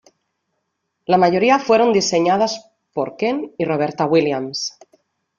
La 1.05 1.15
mayoría 1.19 1.59
fueron 1.59 1.93
diseñadas 1.93 2.71
por 2.91 3.17
Ken 3.17 3.53
y 3.55 3.65
Roberta 3.65 4.07
Williams. 4.07 4.79